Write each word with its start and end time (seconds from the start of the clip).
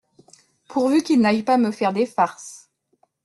Pourvu 0.67 1.03
qu’il 1.03 1.21
n’aille 1.21 1.43
pas 1.43 1.57
me 1.59 1.69
faire 1.69 1.93
des 1.93 2.07
farces… 2.07 2.71